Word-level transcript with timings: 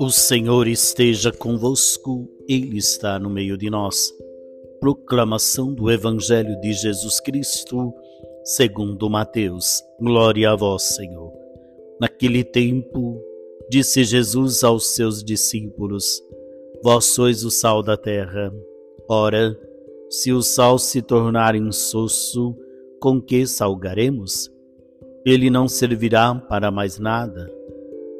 O 0.00 0.10
Senhor 0.10 0.66
esteja 0.66 1.30
convosco, 1.30 2.26
Ele 2.48 2.78
está 2.78 3.18
no 3.18 3.28
meio 3.30 3.56
de 3.56 3.68
nós. 3.68 4.12
Proclamação 4.80 5.74
do 5.74 5.90
Evangelho 5.90 6.58
de 6.60 6.72
Jesus 6.72 7.20
Cristo, 7.20 7.94
segundo 8.42 9.10
Mateus. 9.10 9.82
Glória 10.00 10.50
a 10.50 10.56
vós, 10.56 10.82
Senhor. 10.94 11.32
Naquele 12.00 12.42
tempo, 12.42 13.22
disse 13.70 14.04
Jesus 14.04 14.64
aos 14.64 14.94
seus 14.94 15.22
discípulos: 15.22 16.22
Vós 16.82 17.04
sois 17.04 17.44
o 17.44 17.50
sal 17.50 17.82
da 17.82 17.96
terra. 17.96 18.52
Ora, 19.08 19.54
se 20.08 20.32
o 20.32 20.42
sal 20.42 20.78
se 20.78 21.02
tornar 21.02 21.54
insosso, 21.54 22.56
com 22.98 23.20
que 23.20 23.46
salgaremos? 23.46 24.50
Ele 25.24 25.50
não 25.50 25.68
servirá 25.68 26.34
para 26.34 26.70
mais 26.70 26.98
nada 26.98 27.50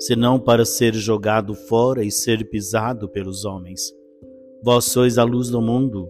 senão 0.00 0.40
para 0.40 0.64
ser 0.64 0.94
jogado 0.94 1.54
fora 1.54 2.02
e 2.02 2.10
ser 2.10 2.48
pisado 2.48 3.06
pelos 3.06 3.44
homens. 3.44 3.94
Vós 4.62 4.86
sois 4.86 5.18
a 5.18 5.24
luz 5.24 5.50
do 5.50 5.60
mundo. 5.60 6.08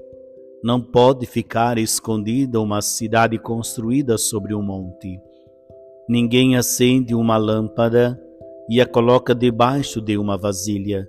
Não 0.63 0.81
pode 0.81 1.27
ficar 1.27 1.77
escondida 1.77 2.61
uma 2.61 2.81
cidade 2.83 3.37
construída 3.37 4.17
sobre 4.17 4.55
um 4.55 4.63
monte. 4.63 5.19
Ninguém 6.09 6.57
acende 6.57 7.15
uma 7.15 7.37
lâmpada 7.37 8.21
e 8.69 8.81
a 8.81 8.87
coloca 8.87 9.35
debaixo 9.35 10.01
de 10.01 10.17
uma 10.17 10.39
vasilha, 10.39 11.09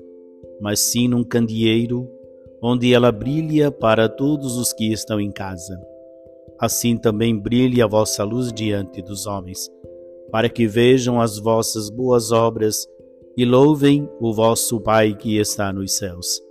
mas 0.60 0.80
sim 0.80 1.08
num 1.08 1.24
candeeiro, 1.24 2.10
onde 2.64 2.94
ela 2.94 3.12
brilha 3.12 3.72
para 3.72 4.10
todos 4.10 4.58
os 4.58 4.74
que 4.74 4.92
estão 4.92 5.20
em 5.20 5.32
casa. 5.32 5.80
Assim 6.62 6.96
também 6.96 7.38
brilhe 7.38 7.82
a 7.82 7.88
vossa 7.88 8.24
luz 8.24 8.54
diante 8.54 9.02
dos 9.02 9.26
homens 9.26 9.68
para 10.32 10.50
que 10.50 10.66
vejam 10.66 11.20
as 11.20 11.38
vossas 11.38 11.90
boas 11.90 12.32
obras 12.32 12.88
e 13.36 13.44
louvem 13.44 14.10
o 14.20 14.34
vosso 14.34 14.80
Pai 14.80 15.14
que 15.14 15.38
está 15.38 15.74
nos 15.74 15.98
céus. 15.98 16.42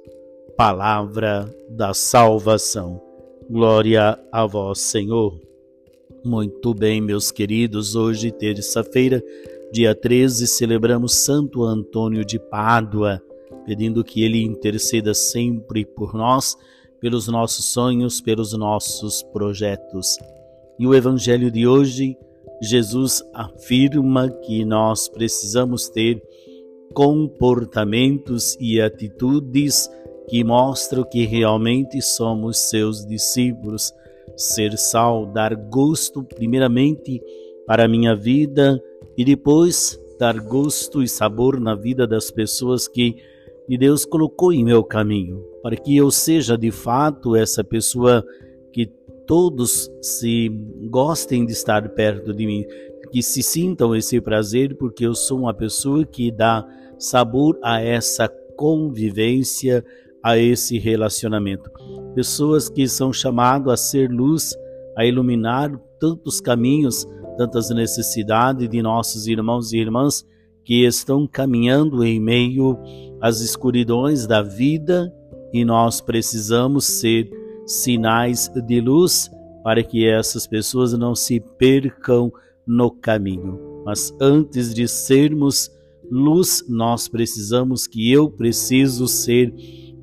Palavra 0.56 1.52
da 1.70 1.94
salvação. 1.94 3.00
Glória 3.48 4.18
a 4.30 4.46
vós, 4.46 4.80
Senhor. 4.80 5.40
Muito 6.22 6.74
bem, 6.74 7.00
meus 7.00 7.30
queridos, 7.30 7.96
hoje, 7.96 8.30
terça-feira, 8.30 9.24
dia 9.72 9.94
13, 9.94 10.46
celebramos 10.46 11.24
Santo 11.24 11.62
Antônio 11.64 12.24
de 12.24 12.38
Pádua, 12.38 13.22
pedindo 13.64 14.04
que 14.04 14.22
ele 14.22 14.42
interceda 14.42 15.14
sempre 15.14 15.86
por 15.86 16.12
nós, 16.12 16.56
pelos 17.00 17.28
nossos 17.28 17.66
sonhos, 17.66 18.20
pelos 18.20 18.52
nossos 18.52 19.22
projetos. 19.22 20.18
E 20.78 20.86
o 20.86 20.94
evangelho 20.94 21.50
de 21.50 21.66
hoje 21.66 22.16
Jesus 22.62 23.22
afirma 23.32 24.28
que 24.28 24.64
nós 24.64 25.08
precisamos 25.08 25.88
ter 25.88 26.22
comportamentos 26.92 28.56
e 28.60 28.80
atitudes 28.80 29.90
que 30.28 30.44
mostram 30.44 31.02
que 31.02 31.24
realmente 31.24 32.02
somos 32.02 32.58
seus 32.58 33.06
discípulos. 33.06 33.92
Ser 34.36 34.76
sal, 34.76 35.26
dar 35.26 35.54
gosto, 35.54 36.22
primeiramente, 36.22 37.20
para 37.66 37.84
a 37.84 37.88
minha 37.88 38.14
vida 38.14 38.80
e 39.16 39.24
depois 39.24 39.98
dar 40.18 40.38
gosto 40.38 41.02
e 41.02 41.08
sabor 41.08 41.58
na 41.58 41.74
vida 41.74 42.06
das 42.06 42.30
pessoas 42.30 42.86
que 42.86 43.16
Deus 43.78 44.04
colocou 44.04 44.52
em 44.52 44.64
meu 44.64 44.82
caminho, 44.82 45.40
para 45.62 45.76
que 45.76 45.96
eu 45.96 46.10
seja 46.10 46.58
de 46.58 46.70
fato 46.70 47.36
essa 47.36 47.62
pessoa 47.62 48.24
que 48.72 48.86
todos 49.26 49.88
se 50.02 50.48
gostem 50.90 51.46
de 51.46 51.52
estar 51.52 51.88
perto 51.90 52.34
de 52.34 52.46
mim, 52.46 52.64
que 53.12 53.22
se 53.22 53.42
sintam 53.42 53.94
esse 53.94 54.20
prazer, 54.20 54.76
porque 54.76 55.06
eu 55.06 55.14
sou 55.14 55.38
uma 55.38 55.54
pessoa 55.54 56.04
que 56.04 56.30
dá 56.30 56.66
sabor 56.98 57.58
a 57.62 57.80
essa 57.80 58.28
convivência, 58.56 59.84
a 60.22 60.36
esse 60.36 60.78
relacionamento. 60.78 61.70
Pessoas 62.14 62.68
que 62.68 62.86
são 62.88 63.12
chamadas 63.12 63.72
a 63.72 63.76
ser 63.76 64.10
luz, 64.10 64.54
a 64.96 65.04
iluminar 65.06 65.70
tantos 65.98 66.40
caminhos, 66.40 67.06
tantas 67.36 67.70
necessidades 67.70 68.68
de 68.68 68.82
nossos 68.82 69.26
irmãos 69.26 69.72
e 69.72 69.78
irmãs 69.78 70.26
que 70.70 70.86
estão 70.86 71.26
caminhando 71.26 72.04
em 72.04 72.20
meio 72.20 72.78
às 73.20 73.40
escuridões 73.40 74.24
da 74.24 74.40
vida 74.40 75.12
e 75.52 75.64
nós 75.64 76.00
precisamos 76.00 76.84
ser 76.84 77.28
sinais 77.66 78.48
de 78.68 78.80
luz 78.80 79.28
para 79.64 79.82
que 79.82 80.06
essas 80.06 80.46
pessoas 80.46 80.92
não 80.92 81.12
se 81.12 81.40
percam 81.58 82.32
no 82.64 82.88
caminho. 82.88 83.58
Mas 83.84 84.14
antes 84.20 84.72
de 84.72 84.86
sermos 84.86 85.68
luz, 86.08 86.64
nós 86.68 87.08
precisamos 87.08 87.88
que 87.88 88.12
eu 88.12 88.30
preciso 88.30 89.08
ser 89.08 89.52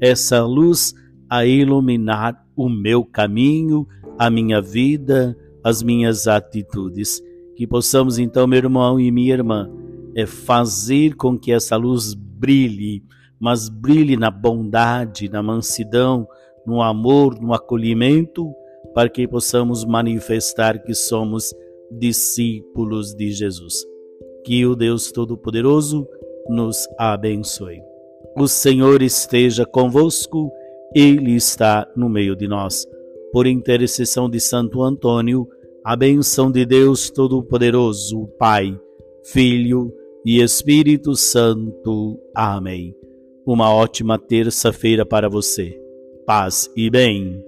essa 0.02 0.44
luz 0.44 0.94
a 1.30 1.46
iluminar 1.46 2.46
o 2.58 2.68
meu 2.68 3.06
caminho, 3.06 3.88
a 4.20 4.30
minha 4.30 4.62
vida, 4.62 5.34
as 5.64 5.82
minhas 5.82 6.28
atitudes. 6.28 7.24
Que 7.56 7.66
possamos 7.66 8.20
então, 8.20 8.46
meu 8.46 8.58
irmão 8.58 9.00
e 9.00 9.10
minha 9.10 9.34
irmã, 9.34 9.72
é 10.18 10.26
fazer 10.26 11.16
com 11.16 11.38
que 11.38 11.52
essa 11.52 11.78
luz 11.78 12.16
brilhe, 12.16 13.04
mas 13.40 13.70
brilhe 13.70 14.18
na 14.18 14.32
bondade, 14.32 15.30
na 15.30 15.44
mansidão, 15.44 16.28
no 16.66 16.82
amor, 16.82 17.40
no 17.40 17.54
acolhimento, 17.54 18.52
para 18.96 19.10
que 19.10 19.28
possamos 19.28 19.86
manifestar 19.86 20.82
que 20.82 20.96
somos 20.96 21.54
discípulos 21.92 23.14
de 23.14 23.32
Jesus. 23.32 23.86
Que 24.44 24.66
o 24.66 24.76
Deus 24.76 25.12
Todo-Poderoso 25.12 26.08
nos 26.50 26.88
abençoe. 26.98 27.80
O 28.36 28.48
Senhor 28.48 29.04
esteja 29.04 29.68
convosco, 29.68 30.52
Ele 30.96 31.36
está 31.36 31.88
no 31.96 32.10
meio 32.10 32.36
de 32.36 32.48
nós. 32.48 32.88
Por 33.32 33.46
intercessão 33.46 34.28
de 34.28 34.40
Santo 34.40 34.82
Antônio, 34.82 35.48
a 35.86 35.96
benção 35.96 36.52
de 36.52 36.66
Deus 36.66 37.12
Todo-Poderoso, 37.12 38.28
Pai, 38.40 38.76
Filho 39.24 39.94
e 40.26 40.42
Espírito 40.42 41.16
Santo. 41.16 42.20
Amém. 42.36 42.96
Uma 43.46 43.74
ótima 43.74 44.20
terça-feira 44.20 45.06
para 45.06 45.30
você 45.30 45.88
paz 46.28 46.70
e 46.76 46.90
bem. 46.90 47.42